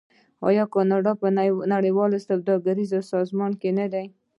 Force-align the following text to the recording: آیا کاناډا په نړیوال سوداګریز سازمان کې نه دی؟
آیا 0.47 0.63
کاناډا 0.73 1.13
په 1.21 1.27
نړیوال 1.73 2.11
سوداګریز 2.27 2.91
سازمان 3.11 3.51
کې 3.61 3.69
نه 3.79 3.85
دی؟ 3.93 4.05